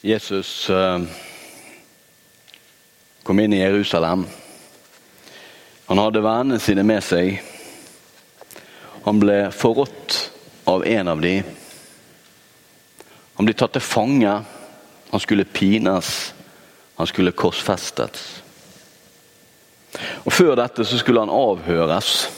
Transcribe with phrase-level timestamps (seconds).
[0.00, 1.00] Jesus eh,
[3.22, 4.24] kom inn i Jerusalem.
[5.86, 7.42] Han hadde vennene sine med seg.
[9.04, 10.16] Han ble forrådt
[10.72, 11.44] av en av dem.
[13.36, 14.34] Han ble tatt til fange.
[15.12, 16.32] Han skulle pines.
[16.96, 18.26] Han skulle korsfestes.
[20.24, 22.28] Og Før dette så skulle han avhøres.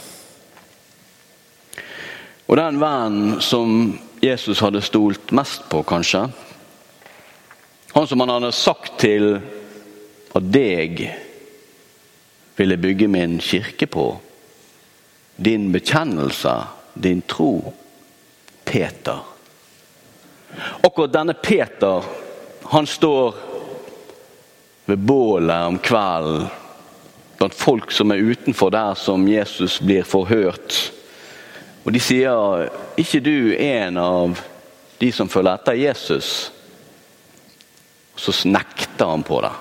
[2.51, 6.27] Og den vennen som Jesus hadde stolt mest på, kanskje,
[7.93, 9.35] han som han hadde sagt til
[10.33, 11.05] at deg
[12.57, 14.07] ville bygge min kirke på.
[15.37, 16.55] Din bekjennelse,
[16.95, 17.73] din tro.
[18.65, 19.19] Peter.
[20.81, 22.05] Akkurat denne Peter,
[22.63, 23.35] han står
[24.85, 26.47] ved bålet om kvelden
[27.39, 30.93] blant folk som er utenfor der som Jesus blir forhørt.
[31.85, 34.41] Og de sier, 'ikke du en av
[35.01, 36.62] de som følger etter Jesus'?
[38.17, 39.53] Så nekter han på det.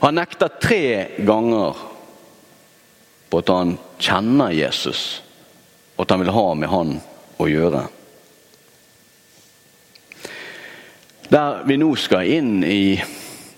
[0.00, 1.76] Han nekter tre ganger
[3.28, 5.22] på at han kjenner Jesus,
[5.96, 6.96] og at han vil ha med han
[7.40, 7.84] å gjøre.
[11.34, 13.00] Der vi nå skal inn i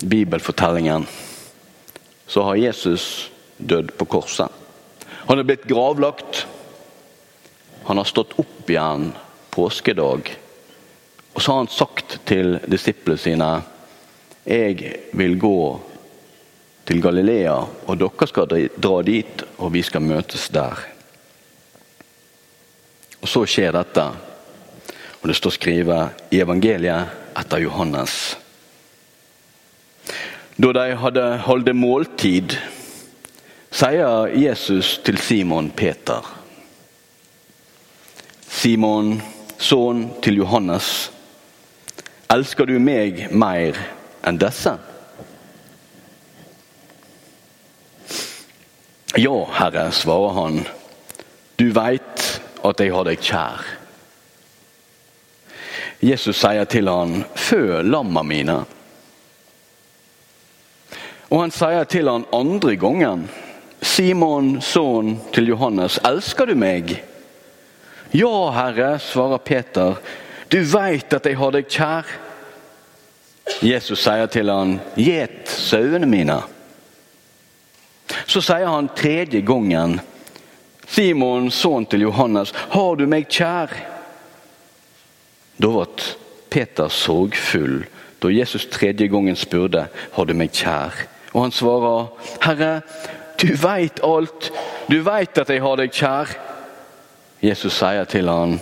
[0.01, 1.05] bibelfortellingen,
[2.27, 4.51] så har Jesus dødd på korset.
[5.27, 6.45] Han er blitt gravlagt.
[7.87, 9.11] Han har stått opp igjen
[9.51, 10.31] påskedag.
[11.33, 13.49] Og så har han sagt til disiplene sine
[14.47, 15.59] jeg vil gå
[16.87, 17.55] til Galilea,
[17.87, 20.79] og dere skal dra dit, og vi skal møtes der.
[23.21, 24.05] Og Så skjer dette,
[25.19, 28.37] og det står skrevet i evangeliet etter Johannes.
[30.57, 32.55] Da de hadde holdt måltid,
[33.69, 36.23] sier Jesus til Simon Peter.
[38.47, 39.19] Simon,
[39.59, 41.11] sønn til Johannes,
[42.31, 43.75] elsker du meg mer
[44.25, 44.77] enn disse?
[49.17, 50.61] Ja, Herre, svarer han.
[51.57, 52.25] Du veit
[52.67, 53.63] at jeg har deg kjær.
[56.03, 58.59] Jesus sier til han, fø lamma mine.
[61.31, 63.25] Og han sier til han andre gangen,
[63.81, 66.93] Simon, sønn til Johannes, elsker du meg?
[68.13, 69.97] Ja, Herre, svarer Peter,
[70.53, 72.13] du veit at jeg har deg kjær.
[73.63, 76.37] Jesus sier til han, gjet sauene mine.
[78.27, 79.99] Så sier han tredje gangen,
[80.87, 83.73] Simon, sønn til Johannes, har du meg kjær?
[85.57, 85.87] Da ble
[86.53, 87.81] Peter sorgfull
[88.21, 91.05] da Jesus tredje gangen spurte, har du meg kjær?
[91.33, 92.07] Og han svarer,
[92.41, 92.71] Herre,
[93.37, 94.49] du veit alt,
[94.89, 96.33] du veit at jeg har deg kjær.
[97.43, 98.57] Jesus sier til han,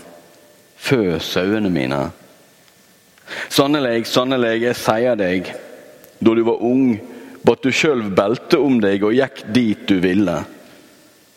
[0.75, 2.02] fø sauene mine.
[3.50, 5.50] Sannelig, sannelig, jeg sier deg,
[6.19, 6.97] da du var ung,
[7.46, 10.38] batt du sjøl belte om deg og gikk dit du ville.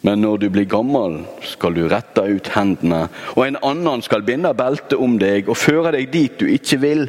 [0.06, 4.53] Men når du blir gammel, skal du rette ut hendene, og en annen skal binde
[4.56, 7.09] beltet om deg og føre deg dit du ikke vil.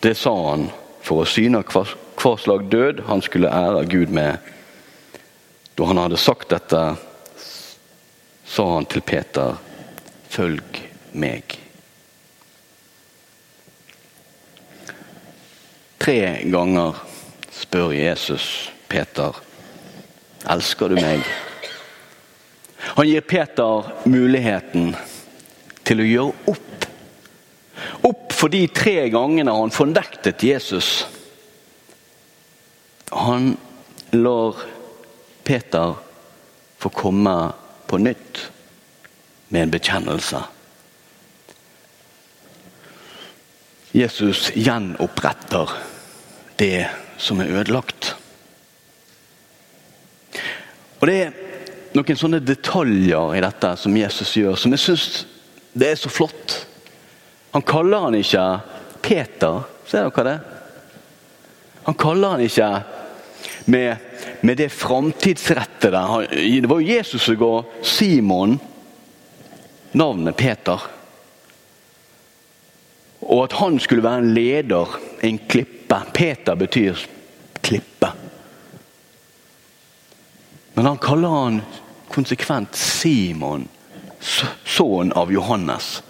[0.00, 0.70] Det sa han
[1.04, 1.84] for å syne hva,
[2.16, 4.40] hva slag død han skulle ære Gud med.
[5.76, 6.84] Da han hadde sagt dette,
[8.50, 9.60] sa han til Peter,
[10.32, 11.59] følg meg.
[16.10, 16.96] Tre ganger
[17.54, 18.44] spør Jesus
[18.90, 19.36] Peter,
[20.50, 21.20] elsker du meg?
[22.96, 24.88] Han gir Peter muligheten
[25.86, 26.86] til å gjøre opp.
[28.10, 30.88] Opp for de tre gangene han fornektet Jesus.
[33.14, 33.52] Han
[34.18, 34.58] lar
[35.46, 35.94] Peter
[36.82, 37.36] få komme
[37.86, 38.42] på nytt
[39.54, 40.42] med en bekjennelse.
[43.94, 45.78] Jesus gjenoppretter
[46.60, 46.86] det
[47.20, 48.14] som er ødelagt.
[51.00, 51.36] Og Det er
[51.96, 55.06] noen sånne detaljer i dette som Jesus gjør, som jeg syns
[55.72, 56.56] det er så flott.
[57.54, 58.44] Han kaller han ikke
[59.02, 60.38] Peter, ser dere det?
[61.86, 62.70] Han kaller han ikke
[63.72, 63.96] med,
[64.42, 66.02] med det framtidsrettede.
[66.30, 67.52] Det var jo Jesus som ga
[67.86, 68.58] Simon
[69.96, 70.82] navnet Peter.
[73.20, 76.02] Og at han skulle være en leder, en klippe.
[76.14, 76.98] Peter betyr
[77.60, 78.08] klippe.
[80.74, 81.60] Men han kaller han
[82.08, 83.68] konsekvent Simon,
[84.64, 86.02] sønn av Johannes.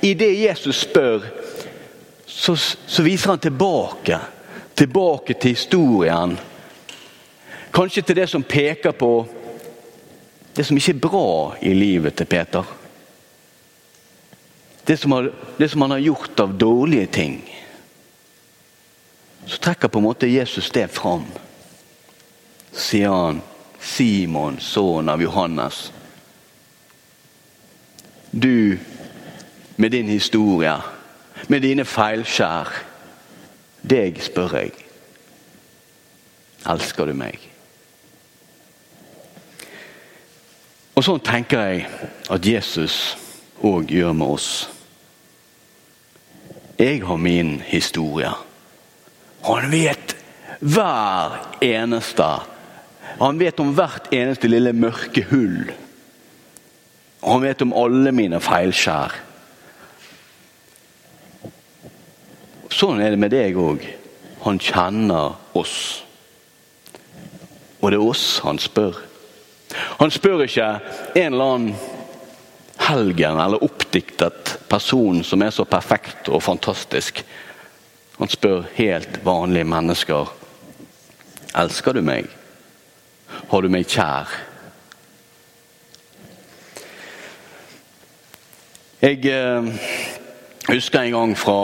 [0.00, 1.24] I det Jesus spør,
[2.26, 4.18] så, så, viser han tilbake.
[4.74, 6.36] Tilbake til historien.
[7.72, 9.26] Kanskje til det som peker på
[10.56, 11.30] det som ikke er bra
[11.60, 12.64] i livet til Peter.
[14.86, 17.40] Det som, har, det som han har gjort av dårlige ting.
[19.46, 21.24] Så trekker på en måte Jesus det fram.
[22.72, 23.40] Sier han
[23.80, 25.92] Simon, sønn av Johannes.
[28.30, 28.78] Du
[29.76, 30.74] med din historie,
[31.46, 32.72] med dine feilskjær.
[33.86, 34.72] Deg spør jeg.
[36.66, 37.38] Elsker du meg?
[40.96, 41.86] Og Sånn tenker jeg
[42.32, 42.96] at Jesus
[43.62, 44.50] òg gjør med oss.
[46.80, 48.32] Jeg har min historie.
[49.42, 50.16] Han vet
[50.60, 52.28] hver eneste
[53.20, 55.70] Han vet om hvert eneste lille mørke hull.
[57.24, 59.14] Han vet om alle mine feilskjær.
[62.76, 63.86] Sånn er det med deg òg.
[64.44, 66.04] Han kjenner oss.
[67.80, 69.00] Og det er oss han spør.
[69.96, 70.68] Han spør ikke
[71.16, 71.74] en eller annen
[72.86, 77.22] helgen eller oppdiktet person som er så perfekt og fantastisk.
[78.16, 80.28] Han spør helt vanlige mennesker.
[81.56, 82.28] Elsker du meg?
[83.50, 84.30] Har du meg kjær?
[89.02, 89.66] Jeg eh,
[90.70, 91.58] husker en gang fra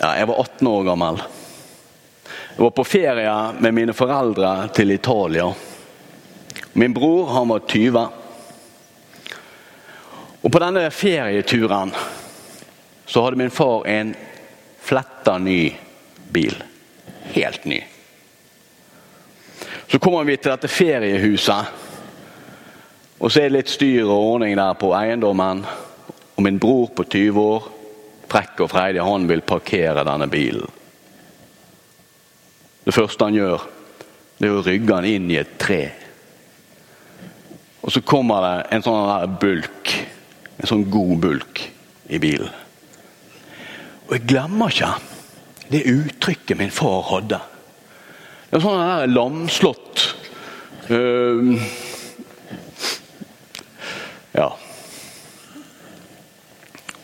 [0.00, 1.20] ja, Jeg var 18 år gammel.
[2.56, 5.46] Jeg var på ferie med mine foreldre til Italia.
[6.72, 8.08] Min bror han var 20.
[10.42, 11.94] Og På denne ferieturen
[13.06, 14.14] så hadde min far en
[14.90, 15.76] fletta ny
[16.28, 16.62] bil.
[17.22, 17.84] Helt ny.
[19.86, 21.76] Så kommer vi til dette feriehuset.
[23.20, 25.60] Og så er det litt styr og ordning der på eiendommen.
[26.34, 27.68] Og min bror på 20 år,
[28.32, 30.66] frekk og freidig, han vil parkere denne bilen.
[32.82, 33.66] Det første han gjør,
[34.40, 35.84] det er å rygge den inn i et tre.
[37.86, 39.94] Og så kommer det en sånn bulk,
[40.58, 41.62] en sånn god bulk,
[42.10, 42.50] i bilen.
[44.10, 44.90] Og jeg glemmer ikke
[45.70, 47.38] det uttrykket min far hadde.
[48.50, 50.02] Det var sånn der lamslått
[50.90, 51.68] uh,
[54.34, 54.48] Ja.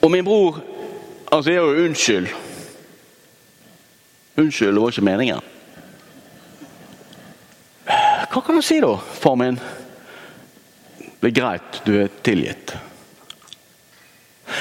[0.02, 0.58] Og min bror
[1.30, 2.28] altså jeg er jo unnskyld.
[4.42, 5.52] Unnskyld, det var ikke meningen.
[7.86, 9.62] Hva kan du si da, far min?
[11.22, 12.74] Det er greit, du er tilgitt.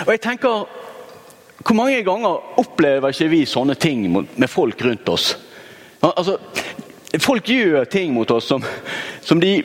[0.06, 0.84] Og jeg tenker
[1.65, 5.31] hvor mange ganger opplever ikke vi sånne ting med folk rundt oss?
[6.06, 6.38] Altså,
[7.21, 8.63] Folk gjør ting mot oss som,
[9.23, 9.63] som de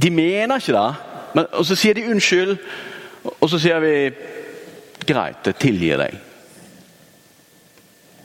[0.00, 0.90] De mener ikke det,
[1.34, 2.54] men, og så sier de unnskyld.
[3.42, 3.94] Og så sier vi
[5.04, 6.14] greit, jeg tilgir deg.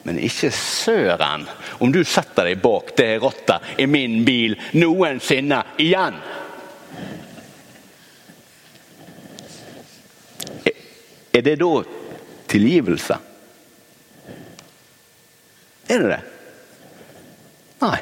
[0.05, 1.43] Men ikke søren
[1.83, 6.21] om du setter deg bak det rattet i min bil noensinne igjen!
[11.35, 11.73] Er det da
[12.55, 13.17] tilgivelse?
[15.87, 16.21] Er det det?
[17.83, 17.97] Nei.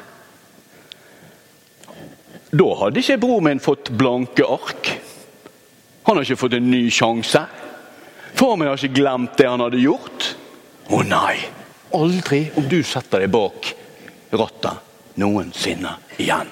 [2.53, 4.91] Da hadde ikke broren min fått blanke ark.
[6.03, 7.41] Han har ikke fått en ny sjanse.
[8.37, 10.29] Far min har ikke glemt det han hadde gjort.
[10.93, 11.37] Å nei,
[11.95, 13.71] aldri om du setter deg bak
[14.33, 16.49] rattet noensinne igjen.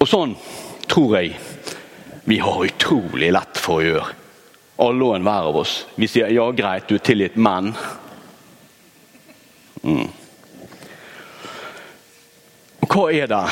[0.00, 0.34] Og sånn
[0.88, 1.36] tror jeg
[2.24, 4.21] vi har utrolig lett for å gjøre
[4.82, 5.74] alle og enhver av oss.
[5.94, 7.72] Vi sier ja, greit, du er tilgitt, men
[9.82, 10.08] mm.
[12.82, 13.44] Og hva er det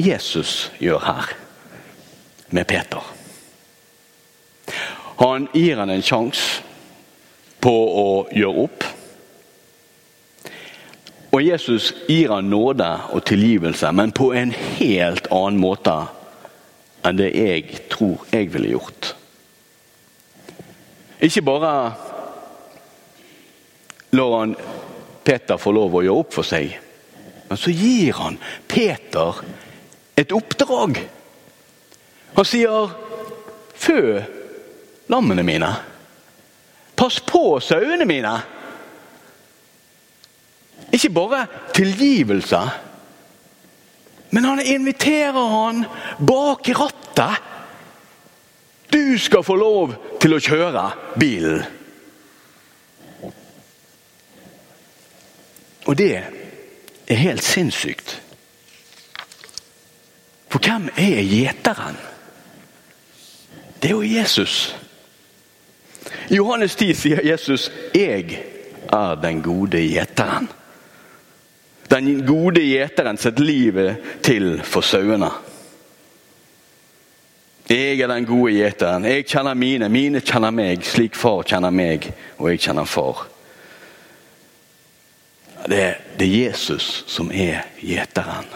[0.00, 1.34] Jesus gjør her
[2.56, 3.12] med Peter?
[5.20, 6.64] Han gir han en sjanse
[7.60, 8.86] på å gjøre opp.
[11.36, 15.96] Og Jesus gir han nåde og tilgivelse, men på en helt annen måte
[17.06, 19.12] enn det jeg tror jeg ville gjort.
[21.26, 21.70] Ikke bare
[24.14, 24.54] lar han
[25.26, 26.76] Peter få lov å gjøre opp for seg,
[27.48, 28.38] men så gir han
[28.70, 29.40] Peter
[30.16, 31.00] et oppdrag.
[32.36, 32.94] Han sier
[33.74, 34.22] 'fø
[35.10, 35.74] lammene mine'.
[36.96, 38.32] Pass på sauene mine.
[40.92, 42.60] Ikke bare tilgivelse,
[44.30, 45.84] men han inviterer han
[46.18, 47.55] bak rattet
[49.06, 50.84] du skal få lov til å kjøre
[51.20, 51.62] bilen.
[55.86, 56.10] Og det
[57.06, 58.16] er helt sinnssykt.
[60.50, 61.98] For hvem er gjeteren?
[63.78, 64.74] Det er jo Jesus.
[66.30, 68.42] I Johannes 10 sier Jesus 'Jeg
[68.92, 70.48] er den gode gjeteren'.
[71.90, 75.30] Den gode gjeteren setter livet til for sauene.
[77.68, 79.04] Jeg er den gode gjeteren.
[79.04, 83.26] Jeg kjenner mine, mine kjenner meg, slik far kjenner meg, og jeg kjenner far.
[85.66, 88.48] Det det er Jesus som er gjeteren.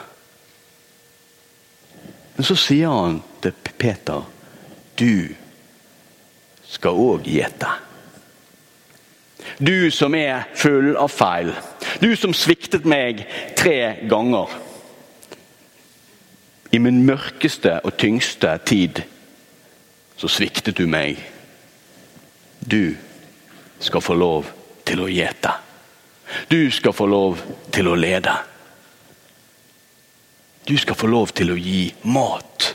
[2.36, 4.24] Men så sier han til Peter
[5.00, 5.28] du
[6.70, 7.68] skal òg gjete.
[9.58, 11.52] Du som er full av feil.
[12.00, 13.24] Du som sviktet meg
[13.58, 14.52] tre ganger.
[16.70, 19.02] I min mørkeste og tyngste tid
[20.20, 21.18] så sviktet du meg.
[22.60, 22.94] Du
[23.80, 24.50] skal få lov
[24.86, 25.52] til å gjete.
[26.50, 27.40] Du skal få lov
[27.74, 28.34] til å lede.
[30.68, 32.68] Du skal få lov til å gi mat.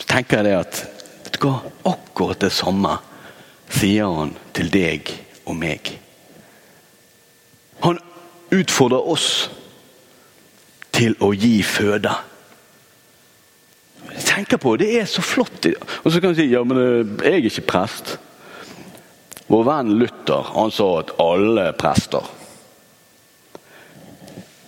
[0.00, 0.82] Så tenker jeg det at
[1.26, 1.50] vet du
[1.86, 2.96] akkurat det samme
[3.70, 5.12] sier han til deg
[5.44, 5.92] og meg.
[7.84, 8.00] Han
[8.54, 9.28] utfordrer oss
[10.94, 12.12] til å gi føde.
[14.26, 15.66] Tenker på, Det er så flott.
[16.04, 18.16] Og så kan du si ja, men eh, jeg er ikke prest.
[19.50, 22.26] Vår venn Luther han sa at alle er prester.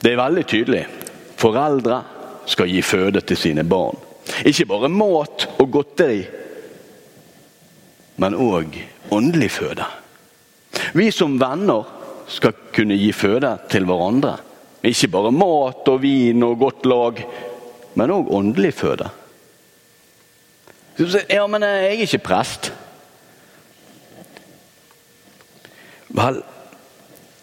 [0.03, 0.83] Det er veldig tydelig.
[1.39, 2.01] Foreldre
[2.51, 3.99] skal gi føde til sine barn.
[4.47, 6.23] Ikke bare mat og godteri,
[8.23, 8.77] men òg
[9.15, 9.87] åndelig føde.
[10.99, 11.87] Vi som venner
[12.29, 14.37] skal kunne gi føde til hverandre.
[14.83, 17.21] Ikke bare mat og vin og godt lag,
[17.95, 19.11] men òg åndelig føde.
[21.31, 22.73] Ja, men jeg er ikke prest.
[26.12, 26.43] Vel,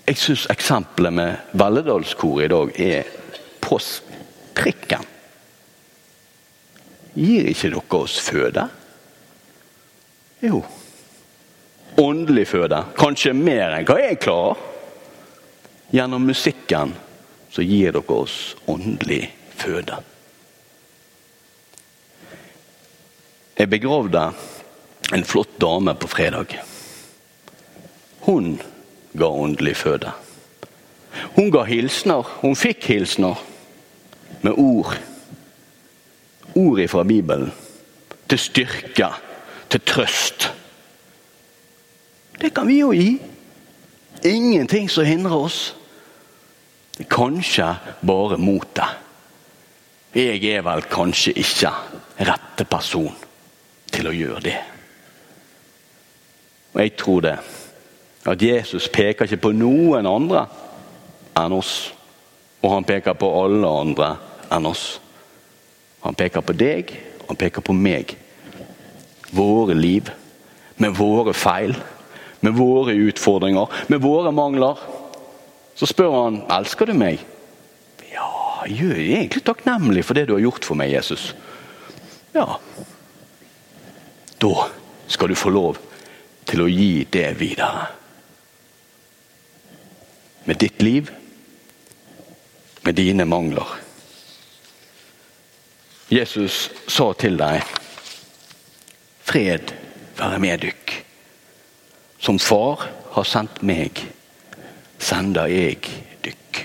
[0.06, 3.16] jeg syns eksempelet med Velledalskoret i dag er
[3.62, 3.80] på
[4.58, 5.08] prikken.
[7.16, 8.68] Gir ikke dere oss føde?
[10.46, 10.62] Jo.
[12.00, 12.80] Åndelig føde.
[12.96, 14.60] Kanskje mer enn hva jeg klarer.
[15.92, 16.94] Gjennom musikken
[17.50, 19.24] så gir dere oss åndelig
[19.58, 19.98] føde.
[23.60, 24.22] Jeg begravde
[25.12, 26.54] en flott dame på fredag.
[28.30, 28.54] Hun
[29.18, 30.14] ga åndelig føde.
[31.36, 32.24] Hun ga hilsener.
[32.44, 33.42] Hun fikk hilsener
[34.46, 34.94] med ord.
[36.56, 37.52] Ord fra Bibelen.
[38.30, 39.10] Til styrke,
[39.70, 40.52] til trøst.
[42.40, 43.18] Det kan vi jo gi.
[44.24, 45.76] Ingenting som hindrer oss.
[47.10, 48.98] Kanskje bare motet.
[50.16, 51.72] Jeg er vel kanskje ikke
[52.26, 53.14] rette person
[53.92, 54.58] til å gjøre det.
[56.74, 57.36] Og jeg tror det.
[58.26, 60.46] At Jesus peker ikke på noen andre
[61.40, 61.92] enn oss.
[62.64, 64.10] Og han peker på alle andre
[64.52, 65.00] enn oss.
[66.04, 66.92] Han peker på deg,
[67.28, 68.16] han peker på meg.
[69.36, 70.10] Våre liv,
[70.80, 71.76] med våre feil,
[72.40, 74.80] med våre utfordringer, med våre mangler.
[75.76, 77.22] Så spør han elsker du meg.
[78.12, 78.30] Ja,
[78.68, 81.32] jeg er egentlig takknemlig for det du har gjort for meg, Jesus.
[82.36, 82.60] Ja,
[84.40, 84.54] da
[85.08, 85.80] skal du få lov
[86.50, 87.90] til å gi det videre.
[90.48, 91.12] Med ditt liv,
[92.88, 93.78] med dine mangler.
[96.10, 97.62] Jesus sa til deg
[99.30, 99.76] Fred
[100.18, 100.79] være med dykk.
[102.20, 104.02] Som far har sendt meg,
[105.00, 105.80] sender jeg
[106.26, 106.60] dykk.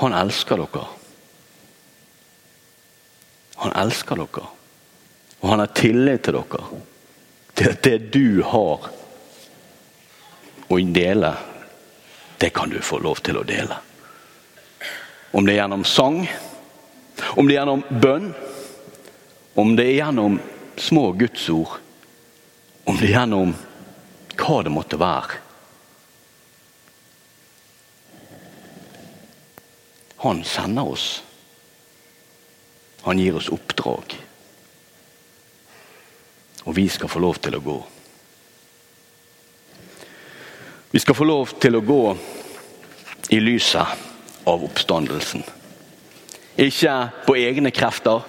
[0.00, 0.86] Han elsker dere.
[3.60, 4.46] Han elsker dere.
[5.40, 6.64] Og han har tillit til dere.
[7.60, 8.88] At det du har
[10.70, 11.34] å dele,
[12.40, 13.76] det kan du få lov til å dele.
[15.36, 16.22] Om det er gjennom sang,
[17.36, 18.30] om det er gjennom bønn,
[19.60, 20.40] om det er gjennom
[20.80, 21.76] små gudsord,
[22.84, 23.54] om det gjennom
[24.40, 25.38] hva det måtte være.
[30.20, 31.22] Han sender oss.
[33.02, 34.16] Han gir oss oppdrag.
[36.68, 37.78] Og vi skal få lov til å gå.
[40.90, 42.02] Vi skal få lov til å gå
[43.32, 45.44] i lyset av oppstandelsen.
[46.60, 46.94] Ikke
[47.24, 48.26] på egne krefter,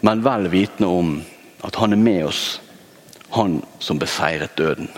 [0.00, 1.12] men vel vitende om
[1.66, 2.42] at han er med oss,
[3.38, 4.90] han som beseiret døden.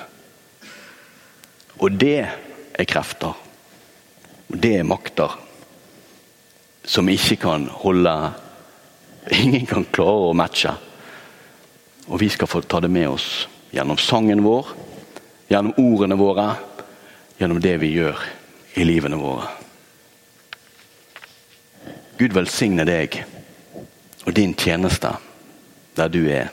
[1.81, 3.37] Og det er krefter,
[4.49, 5.37] og det er makter
[6.89, 8.15] som ikke kan holde
[9.31, 10.71] Ingen kan klare å matche.
[12.09, 14.71] Og vi skal få ta det med oss gjennom sangen vår,
[15.53, 16.47] gjennom ordene våre,
[17.39, 18.25] gjennom det vi gjør
[18.81, 19.45] i livene våre.
[22.17, 23.21] Gud velsigne deg
[24.25, 25.13] og din tjeneste
[26.01, 26.49] der du er.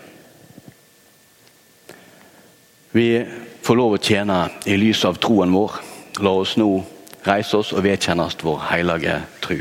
[2.98, 3.26] Vi
[3.62, 4.36] får lov å tjene
[4.66, 5.74] i lys av troen vår.
[6.26, 6.66] La oss nå
[7.28, 9.60] reise oss og vedkjenne oss vår hellige tru.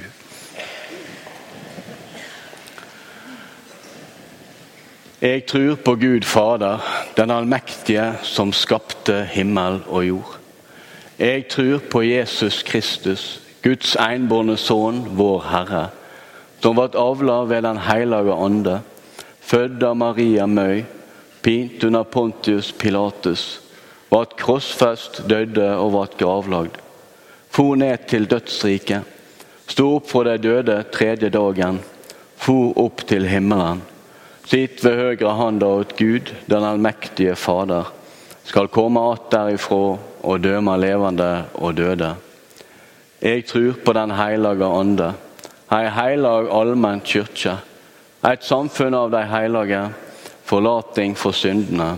[5.20, 6.80] Jeg tror på Gud Fader,
[7.18, 10.34] den allmektige som skapte himmel og jord.
[11.20, 13.28] Jeg tror på Jesus Kristus,
[13.60, 15.86] Guds enbårne sønn, vår Herre,
[16.64, 18.82] som ble avla ved Den hellige ande,
[19.44, 20.86] født av Maria Møy,
[21.46, 23.60] pint under Pontius Pilatus,
[24.10, 26.80] vart krossfest, døde og vart gravlagd.
[27.54, 29.04] For ned til dødsriket,
[29.70, 31.78] sto opp for de døde tredje dagen,
[32.42, 33.78] for opp til himmelen.
[34.42, 37.92] Sitt ved høyre handa åt Gud, den allmektige Fader,
[38.42, 42.14] skal komme att derifra og dømme levende og døde.
[43.22, 45.14] Jeg tror på Den hellige ande,
[45.70, 47.54] ei heilag allmenn kyrkje,
[48.24, 49.84] et samfunn av de hellige,
[50.46, 51.96] forlating for syndene,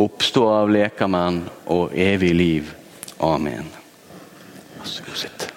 [0.00, 2.70] oppstå av lekamenn og evig liv.
[3.22, 3.68] Amen.
[4.78, 5.53] Vær så god, sitt.